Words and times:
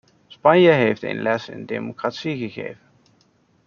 Spanje 0.27 0.71
heeft 0.71 1.03
een 1.03 1.21
les 1.21 1.49
in 1.49 1.65
democratie 1.65 2.37
gegeven. 2.49 2.85